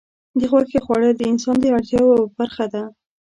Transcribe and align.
د 0.39 0.41
غوښې 0.51 0.79
خوړل 0.85 1.13
د 1.17 1.21
انسان 1.31 1.55
د 1.61 1.65
اړتیاوو 1.75 2.15
یوه 2.19 2.25
برخه 2.39 2.65
ده. 2.73 2.83